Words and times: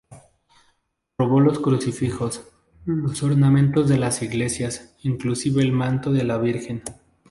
Robó 1.15 1.39
los 1.41 1.59
crucifijos, 1.59 2.43
los 2.85 3.21
ornamentos 3.21 3.87
de 3.87 3.99
las 3.99 4.23
iglesias, 4.23 4.95
inclusive 5.03 5.61
el 5.61 5.73
manto 5.73 6.11
de 6.11 6.23
la 6.23 6.39
Virgen. 6.39 6.81